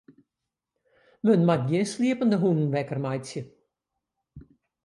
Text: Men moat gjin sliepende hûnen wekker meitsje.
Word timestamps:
Men 1.25 1.41
moat 1.47 1.63
gjin 1.69 1.89
sliepende 1.93 2.37
hûnen 2.39 2.71
wekker 2.73 2.99
meitsje. 3.05 3.41